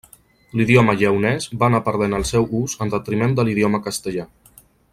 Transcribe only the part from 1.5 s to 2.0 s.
va anar